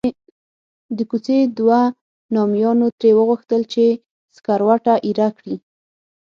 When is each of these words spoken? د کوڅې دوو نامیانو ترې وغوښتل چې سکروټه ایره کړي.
د 0.97 0.99
کوڅې 1.09 1.37
دوو 1.57 1.81
نامیانو 2.35 2.87
ترې 2.99 3.09
وغوښتل 3.19 3.61
چې 3.73 3.85
سکروټه 4.35 4.93
ایره 5.07 5.29
کړي. 5.37 5.55